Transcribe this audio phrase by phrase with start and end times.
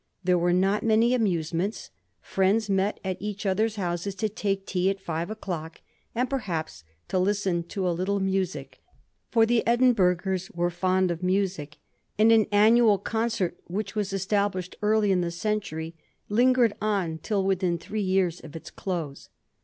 [0.23, 1.91] There were not many amusements;
[2.25, 5.79] fiiends met at each other's houses to take tea at five o'clock,
[6.15, 8.81] and perhaps to listen to a little music;
[9.29, 11.77] for the Edin burghers were fond of music,
[12.17, 15.93] and an annual concert which was established early in the century
[16.29, 19.29] lingered on till within three years of its close.